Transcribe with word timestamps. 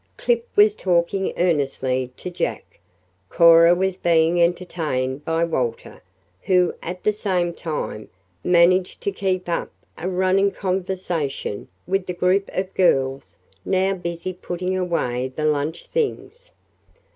Clip 0.17 0.47
was 0.55 0.75
talking 0.75 1.31
earnestly 1.37 2.11
to 2.17 2.31
Jack, 2.31 2.79
Cora 3.29 3.75
was 3.75 3.97
being 3.97 4.41
entertained 4.41 5.23
by 5.23 5.43
Walter, 5.43 6.01
who, 6.41 6.73
at 6.81 7.03
the 7.03 7.13
same 7.13 7.53
time, 7.53 8.09
managed 8.43 9.01
to 9.01 9.11
keep 9.11 9.47
up 9.47 9.69
a 9.99 10.09
running 10.09 10.49
conversation 10.49 11.67
with 11.85 12.07
the 12.07 12.15
group 12.15 12.49
of 12.51 12.73
girls 12.73 13.37
now 13.63 13.93
busy 13.93 14.33
putting 14.33 14.75
away 14.75 15.31
the 15.35 15.45
lunch 15.45 15.85
things. 15.85 16.49